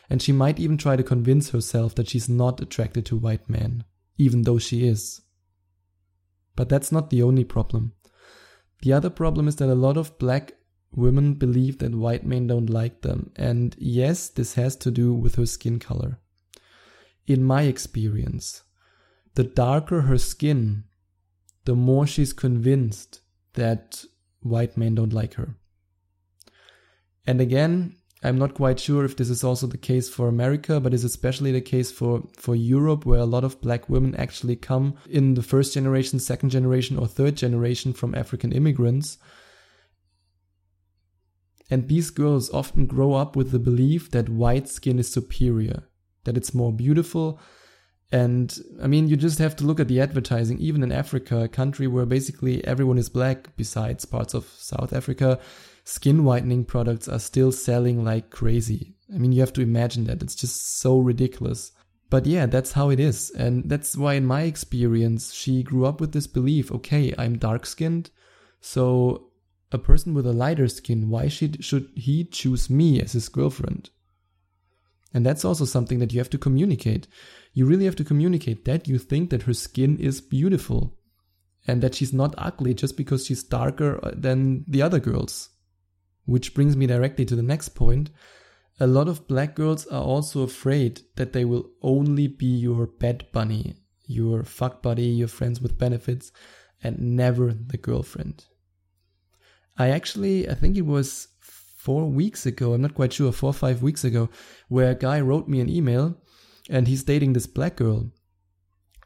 And 0.09 0.23
she 0.23 0.31
might 0.31 0.59
even 0.59 0.77
try 0.77 0.95
to 0.95 1.03
convince 1.03 1.51
herself 1.51 1.93
that 1.95 2.09
she's 2.09 2.27
not 2.27 2.61
attracted 2.61 3.05
to 3.05 3.15
white 3.15 3.47
men, 3.47 3.83
even 4.17 4.43
though 4.43 4.57
she 4.57 4.87
is. 4.87 5.21
But 6.55 6.69
that's 6.69 6.91
not 6.91 7.09
the 7.09 7.23
only 7.23 7.43
problem. 7.43 7.93
The 8.81 8.93
other 8.93 9.09
problem 9.09 9.47
is 9.47 9.55
that 9.57 9.69
a 9.69 9.75
lot 9.75 9.97
of 9.97 10.17
black 10.17 10.53
women 10.91 11.35
believe 11.35 11.79
that 11.79 11.95
white 11.95 12.25
men 12.25 12.47
don't 12.47 12.69
like 12.69 13.01
them. 13.01 13.31
And 13.35 13.75
yes, 13.77 14.29
this 14.29 14.55
has 14.55 14.75
to 14.77 14.91
do 14.91 15.13
with 15.13 15.35
her 15.35 15.45
skin 15.45 15.79
color. 15.79 16.19
In 17.25 17.43
my 17.43 17.63
experience, 17.63 18.63
the 19.35 19.43
darker 19.43 20.01
her 20.01 20.17
skin, 20.17 20.85
the 21.65 21.75
more 21.75 22.07
she's 22.07 22.33
convinced 22.33 23.21
that 23.53 24.05
white 24.39 24.77
men 24.77 24.95
don't 24.95 25.13
like 25.13 25.35
her. 25.35 25.55
And 27.25 27.41
again, 27.41 27.96
I'm 28.23 28.37
not 28.37 28.55
quite 28.55 28.79
sure 28.79 29.05
if 29.05 29.15
this 29.15 29.29
is 29.29 29.43
also 29.43 29.67
the 29.67 29.77
case 29.77 30.09
for 30.09 30.27
America, 30.27 30.79
but 30.79 30.93
is 30.93 31.03
especially 31.03 31.51
the 31.51 31.61
case 31.61 31.91
for, 31.91 32.23
for 32.35 32.55
Europe, 32.55 33.05
where 33.05 33.19
a 33.19 33.25
lot 33.25 33.43
of 33.43 33.61
black 33.61 33.87
women 33.89 34.15
actually 34.15 34.55
come 34.55 34.95
in 35.07 35.35
the 35.35 35.43
first 35.43 35.73
generation, 35.73 36.19
second 36.19 36.49
generation, 36.49 36.97
or 36.97 37.07
third 37.07 37.35
generation 37.35 37.93
from 37.93 38.15
African 38.15 38.51
immigrants. 38.51 39.19
And 41.69 41.87
these 41.87 42.09
girls 42.09 42.49
often 42.49 42.87
grow 42.87 43.13
up 43.13 43.35
with 43.35 43.51
the 43.51 43.59
belief 43.59 44.09
that 44.11 44.29
white 44.29 44.67
skin 44.67 44.97
is 44.97 45.11
superior, 45.11 45.83
that 46.23 46.37
it's 46.37 46.55
more 46.55 46.73
beautiful. 46.73 47.39
And 48.11 48.57
I 48.81 48.87
mean, 48.87 49.09
you 49.09 49.17
just 49.17 49.37
have 49.39 49.55
to 49.57 49.65
look 49.65 49.79
at 49.79 49.89
the 49.89 50.01
advertising, 50.01 50.57
even 50.59 50.81
in 50.81 50.91
Africa, 50.91 51.43
a 51.43 51.47
country 51.49 51.85
where 51.85 52.05
basically 52.05 52.65
everyone 52.65 52.97
is 52.97 53.09
black, 53.09 53.55
besides 53.57 54.05
parts 54.05 54.33
of 54.33 54.47
South 54.57 54.93
Africa, 54.93 55.39
skin 55.87 56.25
whitening 56.25 56.65
products 56.65 57.07
are 57.07 57.17
still 57.17 57.49
selling 57.49 58.03
like 58.03 58.29
crazy. 58.29 58.93
I 59.13 59.17
mean, 59.17 59.31
you 59.31 59.39
have 59.39 59.53
to 59.53 59.61
imagine 59.61 60.03
that. 60.03 60.21
It's 60.21 60.35
just 60.35 60.79
so 60.79 60.99
ridiculous. 60.99 61.71
But 62.09 62.25
yeah, 62.25 62.45
that's 62.45 62.73
how 62.73 62.89
it 62.89 62.99
is. 62.99 63.31
And 63.31 63.69
that's 63.69 63.95
why, 63.95 64.15
in 64.15 64.25
my 64.25 64.41
experience, 64.41 65.33
she 65.33 65.63
grew 65.63 65.85
up 65.85 66.01
with 66.01 66.11
this 66.11 66.27
belief 66.27 66.73
okay, 66.73 67.13
I'm 67.17 67.37
dark 67.37 67.65
skinned, 67.65 68.11
so 68.59 69.29
a 69.71 69.77
person 69.77 70.13
with 70.13 70.27
a 70.27 70.33
lighter 70.33 70.67
skin, 70.67 71.09
why 71.09 71.29
should, 71.29 71.63
should 71.63 71.89
he 71.95 72.25
choose 72.25 72.69
me 72.69 73.01
as 73.01 73.13
his 73.13 73.29
girlfriend? 73.29 73.89
And 75.13 75.25
that's 75.25 75.45
also 75.45 75.63
something 75.63 75.99
that 75.99 76.11
you 76.11 76.19
have 76.19 76.29
to 76.31 76.37
communicate. 76.37 77.07
You 77.53 77.65
really 77.65 77.85
have 77.85 77.95
to 77.97 78.03
communicate 78.03 78.65
that 78.65 78.89
you 78.89 78.97
think 78.97 79.29
that 79.29 79.43
her 79.43 79.53
skin 79.53 79.97
is 79.99 80.19
beautiful 80.19 80.97
and 81.65 81.81
that 81.81 81.95
she's 81.95 82.11
not 82.11 82.35
ugly 82.37 82.73
just 82.73 82.97
because 82.97 83.25
she's 83.25 83.43
darker 83.43 83.99
uh, 84.03 84.11
than 84.15 84.65
the 84.67 84.81
other 84.81 84.99
girls. 84.99 85.49
Which 86.27 86.53
brings 86.53 86.77
me 86.77 86.85
directly 86.85 87.25
to 87.25 87.35
the 87.35 87.41
next 87.41 87.69
point. 87.69 88.11
A 88.79 88.85
lot 88.85 89.07
of 89.07 89.27
black 89.27 89.55
girls 89.55 89.87
are 89.87 90.03
also 90.03 90.43
afraid 90.43 91.01
that 91.15 91.33
they 91.33 91.45
will 91.45 91.71
only 91.81 92.27
be 92.27 92.45
your 92.45 92.85
bed 92.85 93.25
bunny, 93.31 93.77
your 94.05 94.43
fuck 94.43 94.83
buddy, 94.83 95.07
your 95.07 95.29
friends 95.29 95.59
with 95.59 95.79
benefits, 95.79 96.31
and 96.83 96.99
never 96.99 97.53
the 97.53 97.77
girlfriend. 97.77 98.45
I 99.77 99.89
actually, 99.89 100.49
I 100.49 100.53
think 100.53 100.75
it 100.77 100.85
was 100.85 101.29
four 101.41 102.05
weeks 102.05 102.45
ago, 102.45 102.73
I'm 102.73 102.81
not 102.81 102.95
quite 102.95 103.13
sure, 103.13 103.31
four 103.31 103.51
or 103.51 103.53
five 103.53 103.81
weeks 103.81 104.03
ago, 104.03 104.29
where 104.67 104.91
a 104.91 104.95
guy 104.95 105.21
wrote 105.21 105.47
me 105.47 105.61
an 105.61 105.69
email 105.69 106.17
and 106.69 106.87
he's 106.87 107.03
dating 107.03 107.33
this 107.33 107.47
black 107.47 107.77
girl. 107.77 108.11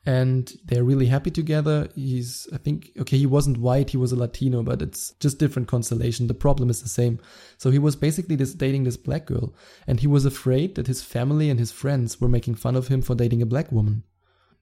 And 0.04 0.52
they're 0.66 0.84
really 0.84 1.06
happy 1.06 1.30
together. 1.30 1.88
He's, 1.94 2.48
I 2.52 2.58
think, 2.58 2.92
okay, 3.00 3.18
he 3.18 3.28
wasn't 3.28 3.60
white, 3.60 3.92
he 3.92 3.98
was 3.98 4.12
a 4.12 4.16
Latino, 4.16 4.64
but 4.64 4.82
it's 4.82 5.12
just 5.20 5.38
different 5.38 5.68
constellation. 5.68 6.26
The 6.26 6.34
problem 6.34 6.72
is 6.72 6.82
the 6.82 6.90
same. 6.90 7.20
So 7.60 7.70
he 7.70 7.78
was 7.78 7.96
basically 7.96 8.36
just 8.36 8.58
dating 8.58 8.84
this 8.84 8.98
black 8.98 9.28
girl, 9.28 9.54
and 9.86 10.00
he 10.00 10.08
was 10.08 10.26
afraid 10.26 10.74
that 10.76 10.88
his 10.88 11.04
family 11.04 11.52
and 11.52 11.60
his 11.60 11.72
friends 11.72 12.20
were 12.20 12.28
making 12.28 12.56
fun 12.56 12.76
of 12.76 12.88
him 12.88 13.04
for 13.04 13.14
dating 13.14 13.44
a 13.44 13.46
black 13.46 13.72
woman. 13.72 14.04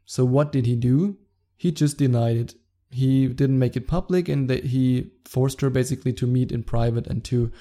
So 0.05 0.25
what 0.25 0.51
did 0.51 0.65
he 0.65 0.75
do? 0.75 1.17
He 1.55 1.71
just 1.71 1.97
denied 1.97 2.35
it 2.35 2.55
he 2.91 3.27
didn't 3.27 3.59
make 3.59 3.75
it 3.75 3.87
public 3.87 4.27
and 4.27 4.49
that 4.49 4.65
he 4.65 5.11
forced 5.25 5.61
her 5.61 5.69
basically 5.69 6.13
to 6.13 6.25
meet 6.25 6.51
in 6.51 6.63
private 6.63 7.07
and 7.07 7.23
to 7.23 7.51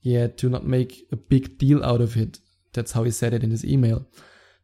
yeah 0.00 0.26
to 0.26 0.48
not 0.48 0.64
make 0.64 1.06
a 1.10 1.16
big 1.16 1.58
deal 1.58 1.84
out 1.84 2.00
of 2.00 2.16
it 2.16 2.38
that's 2.72 2.92
how 2.92 3.02
he 3.02 3.10
said 3.10 3.34
it 3.34 3.42
in 3.42 3.50
his 3.50 3.64
email 3.64 4.06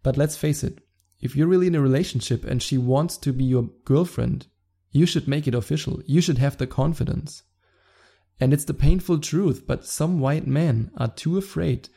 but 0.03 0.17
let's 0.17 0.37
face 0.37 0.63
it 0.63 0.79
if 1.21 1.37
you're 1.37 1.47
really 1.47 1.67
in 1.67 1.75
a 1.75 1.81
relationship 1.81 2.45
and 2.45 2.63
she 2.63 2.79
wants 2.79 3.17
to 3.17 3.33
be 3.33 3.45
your 3.45 3.71
girlfriend 3.85 4.47
you 4.91 5.07
should 5.07 5.29
make 5.29 5.47
it 5.47 5.55
official 5.55 6.03
you 6.07 6.21
should 6.21 6.39
have 6.39 6.57
the 6.57 6.67
confidence 6.67 7.43
and 8.41 8.53
it's 8.53 8.65
the 8.65 8.75
painful 8.75 9.19
truth 9.19 9.65
but 9.67 9.87
some 9.87 10.21
white 10.21 10.47
men 10.47 10.91
are 10.97 11.09
too 11.09 11.37
afraid 11.37 11.89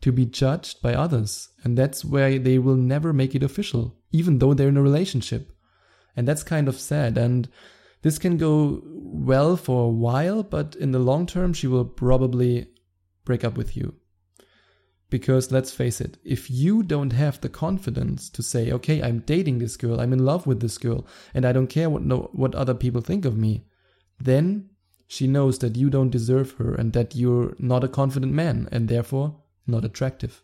to 0.00 0.12
be 0.12 0.24
judged 0.24 0.80
by 0.80 0.94
others 0.94 1.48
and 1.64 1.76
that's 1.76 2.04
why 2.04 2.38
they 2.38 2.58
will 2.58 2.76
never 2.76 3.12
make 3.12 3.34
it 3.34 3.42
official 3.42 3.96
even 4.12 4.38
though 4.38 4.54
they're 4.54 4.68
in 4.68 4.76
a 4.76 4.82
relationship 4.82 5.52
and 6.18 6.26
that's 6.26 6.42
kind 6.42 6.66
of 6.66 6.80
sad. 6.80 7.16
And 7.16 7.48
this 8.02 8.18
can 8.18 8.38
go 8.38 8.82
well 8.84 9.56
for 9.56 9.84
a 9.84 9.88
while, 9.88 10.42
but 10.42 10.74
in 10.74 10.90
the 10.90 10.98
long 10.98 11.26
term, 11.26 11.52
she 11.52 11.68
will 11.68 11.84
probably 11.84 12.66
break 13.24 13.44
up 13.44 13.56
with 13.56 13.76
you. 13.76 13.94
Because 15.10 15.50
let's 15.50 15.72
face 15.72 16.00
it, 16.00 16.18
if 16.22 16.50
you 16.50 16.82
don't 16.82 17.12
have 17.12 17.40
the 17.40 17.48
confidence 17.48 18.28
to 18.30 18.42
say, 18.42 18.70
okay, 18.72 19.02
I'm 19.02 19.20
dating 19.20 19.58
this 19.58 19.76
girl, 19.76 20.00
I'm 20.00 20.12
in 20.12 20.24
love 20.24 20.46
with 20.46 20.60
this 20.60 20.76
girl, 20.76 21.06
and 21.32 21.46
I 21.46 21.52
don't 21.52 21.68
care 21.68 21.88
what, 21.88 22.02
no, 22.02 22.28
what 22.32 22.54
other 22.54 22.74
people 22.74 23.00
think 23.00 23.24
of 23.24 23.36
me, 23.36 23.64
then 24.20 24.68
she 25.06 25.26
knows 25.26 25.58
that 25.60 25.76
you 25.76 25.88
don't 25.88 26.10
deserve 26.10 26.52
her 26.52 26.74
and 26.74 26.92
that 26.92 27.16
you're 27.16 27.54
not 27.58 27.84
a 27.84 27.88
confident 27.88 28.32
man 28.34 28.68
and 28.70 28.88
therefore 28.88 29.36
not 29.66 29.84
attractive. 29.84 30.42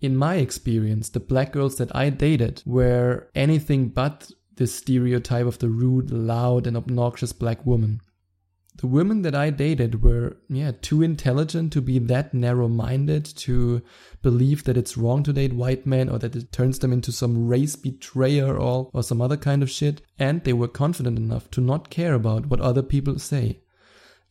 In 0.00 0.16
my 0.16 0.36
experience, 0.36 1.08
the 1.08 1.20
black 1.20 1.52
girls 1.52 1.76
that 1.76 1.94
I 1.94 2.10
dated 2.10 2.62
were 2.64 3.28
anything 3.34 3.88
but 3.88 4.30
the 4.54 4.66
stereotype 4.66 5.46
of 5.46 5.58
the 5.58 5.68
rude, 5.68 6.10
loud, 6.10 6.66
and 6.66 6.76
obnoxious 6.76 7.32
black 7.32 7.66
woman. 7.66 8.00
The 8.80 8.86
women 8.86 9.20
that 9.22 9.34
I 9.34 9.50
dated 9.50 10.02
were, 10.02 10.38
yeah, 10.48 10.72
too 10.80 11.02
intelligent 11.02 11.70
to 11.74 11.82
be 11.82 11.98
that 11.98 12.32
narrow 12.32 12.66
minded 12.66 13.26
to 13.26 13.82
believe 14.22 14.64
that 14.64 14.78
it's 14.78 14.96
wrong 14.96 15.22
to 15.24 15.34
date 15.34 15.52
white 15.52 15.84
men 15.84 16.08
or 16.08 16.18
that 16.18 16.34
it 16.34 16.50
turns 16.50 16.78
them 16.78 16.90
into 16.90 17.12
some 17.12 17.46
race 17.46 17.76
betrayer 17.76 18.56
or, 18.56 18.88
or 18.94 19.02
some 19.02 19.20
other 19.20 19.36
kind 19.36 19.62
of 19.62 19.70
shit. 19.70 20.00
And 20.18 20.42
they 20.44 20.54
were 20.54 20.66
confident 20.66 21.18
enough 21.18 21.50
to 21.50 21.60
not 21.60 21.90
care 21.90 22.14
about 22.14 22.46
what 22.46 22.60
other 22.60 22.82
people 22.82 23.18
say. 23.18 23.60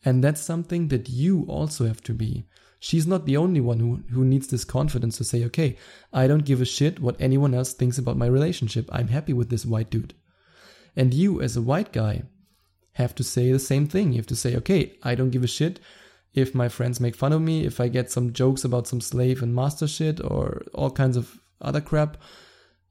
And 0.04 0.24
that's 0.24 0.40
something 0.40 0.88
that 0.88 1.08
you 1.08 1.44
also 1.48 1.86
have 1.86 2.02
to 2.02 2.12
be 2.12 2.48
she's 2.80 3.06
not 3.06 3.26
the 3.26 3.36
only 3.36 3.60
one 3.60 3.78
who, 3.78 4.02
who 4.10 4.24
needs 4.24 4.48
this 4.48 4.64
confidence 4.64 5.18
to 5.18 5.24
say, 5.24 5.44
okay, 5.44 5.76
I 6.12 6.26
don't 6.26 6.46
give 6.46 6.60
a 6.60 6.64
shit 6.64 6.98
what 6.98 7.20
anyone 7.20 7.54
else 7.54 7.74
thinks 7.74 7.98
about 7.98 8.16
my 8.16 8.26
relationship. 8.26 8.88
I'm 8.90 9.08
happy 9.08 9.34
with 9.34 9.50
this 9.50 9.66
white 9.66 9.90
dude. 9.90 10.14
And 10.96 11.14
you, 11.14 11.40
as 11.40 11.56
a 11.56 11.62
white 11.62 11.92
guy, 11.92 12.22
have 12.92 13.14
to 13.16 13.24
say 13.24 13.52
the 13.52 13.58
same 13.58 13.86
thing. 13.86 14.12
You 14.12 14.18
have 14.18 14.26
to 14.28 14.36
say, 14.36 14.56
okay, 14.56 14.96
I 15.02 15.14
don't 15.14 15.30
give 15.30 15.44
a 15.44 15.48
shit 15.48 15.80
if 16.32 16.54
my 16.54 16.68
friends 16.68 17.00
make 17.00 17.16
fun 17.16 17.32
of 17.32 17.42
me, 17.42 17.64
if 17.64 17.80
I 17.80 17.88
get 17.88 18.10
some 18.10 18.32
jokes 18.32 18.64
about 18.64 18.86
some 18.86 19.00
slave 19.00 19.42
and 19.42 19.54
master 19.54 19.88
shit 19.88 20.20
or 20.22 20.62
all 20.74 20.90
kinds 20.90 21.16
of 21.16 21.40
other 21.60 21.80
crap. 21.80 22.16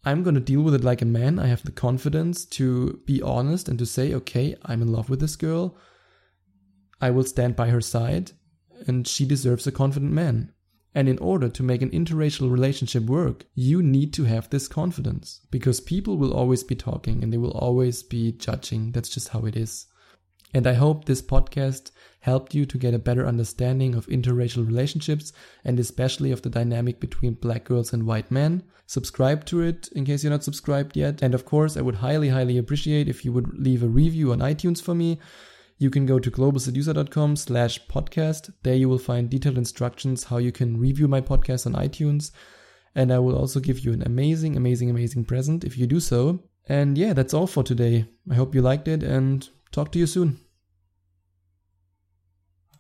I'm 0.06 0.24
to 0.24 0.40
deal 0.40 0.62
with 0.62 0.76
it 0.76 0.84
like 0.84 1.02
a 1.02 1.06
man. 1.06 1.40
I 1.40 1.48
have 1.48 1.64
the 1.64 1.72
confidence 1.72 2.46
to 2.46 3.02
be 3.06 3.22
honest 3.22 3.68
and 3.68 3.78
to 3.80 3.86
say, 3.86 4.14
okay, 4.14 4.56
I'm 4.64 4.82
in 4.82 4.92
love 4.92 5.10
with 5.10 5.20
this 5.20 5.36
girl. 5.36 5.78
I 7.02 7.12
will 7.12 7.24
stand 7.24 7.56
by 7.56 7.70
her 7.70 7.82
side 7.82 8.32
and 8.88 9.08
she 9.08 9.26
deserves 9.26 9.68
a 9.68 9.72
confident 9.72 10.12
man. 10.12 10.54
And 10.96 11.08
in 11.08 11.20
order 11.20 11.50
to 11.50 11.64
make 11.64 11.82
an 11.82 11.92
interracial 11.92 12.52
relationship 12.52 13.04
work, 13.04 13.46
you 13.54 13.84
need 13.84 14.12
to 14.14 14.24
have 14.24 14.50
this 14.50 14.68
confidence 14.68 15.42
because 15.52 15.80
people 15.80 16.18
will 16.18 16.34
always 16.34 16.64
be 16.64 16.76
talking 16.76 17.24
and 17.24 17.32
they 17.32 17.38
will 17.38 17.52
always 17.52 18.02
be 18.02 18.32
judging. 18.32 18.92
That's 18.92 19.10
just 19.10 19.30
how 19.30 19.46
it 19.46 19.56
is. 19.56 19.86
And 20.54 20.66
I 20.66 20.74
hope 20.74 21.06
this 21.06 21.22
podcast 21.22 21.92
helped 22.22 22.56
you 22.56 22.66
to 22.66 22.78
get 22.78 22.96
a 22.96 23.00
better 23.00 23.26
understanding 23.26 23.94
of 23.94 24.08
interracial 24.08 24.66
relationships 24.66 25.32
and 25.64 25.80
especially 25.80 26.32
of 26.32 26.42
the 26.42 26.50
dynamic 26.50 27.00
between 27.00 27.36
black 27.36 27.66
girls 27.66 27.94
and 27.94 28.08
white 28.08 28.32
men. 28.32 28.64
Subscribe 28.88 29.46
to 29.46 29.62
it 29.62 29.90
in 29.92 30.06
case 30.06 30.24
you're 30.24 30.32
not 30.32 30.44
subscribed 30.44 30.98
yet. 30.98 31.22
And 31.22 31.36
of 31.36 31.46
course, 31.46 31.78
I 31.78 31.82
would 31.82 31.96
highly, 31.96 32.30
highly 32.30 32.58
appreciate 32.58 33.08
if 33.08 33.24
you 33.24 33.32
would 33.32 33.60
leave 33.60 33.84
a 33.84 33.88
review 33.88 34.32
on 34.32 34.40
iTunes 34.40 34.82
for 34.82 34.96
me 34.96 35.20
you 35.80 35.90
can 35.90 36.06
go 36.06 36.20
to 36.20 36.30
globalseducer.com 36.30 37.38
slash 37.38 37.88
podcast. 37.88 38.54
There 38.64 38.76
you 38.76 38.90
will 38.90 39.00
find 39.00 39.30
detailed 39.30 39.58
instructions 39.58 40.26
how 40.26 40.38
you 40.38 40.52
can 40.52 40.78
review 40.78 41.08
my 41.08 41.22
podcast 41.22 41.66
on 41.66 41.74
iTunes. 41.74 42.32
And 42.94 43.14
I 43.14 43.20
will 43.20 43.38
also 43.38 43.62
give 43.62 43.80
you 43.80 43.94
an 43.94 44.04
amazing, 44.04 44.58
amazing, 44.58 44.90
amazing 44.90 45.24
present 45.24 45.64
if 45.64 45.78
you 45.78 45.88
do 45.88 46.02
so. 46.02 46.44
And 46.68 46.98
yeah, 46.98 47.14
that's 47.14 47.34
all 47.34 47.48
for 47.48 47.64
today. 47.64 48.06
I 48.30 48.36
hope 48.36 48.54
you 48.54 48.62
liked 48.62 48.90
it 48.90 49.04
and 49.04 49.48
talk 49.72 49.92
to 49.94 50.00
you 50.00 50.06
soon. 50.06 50.40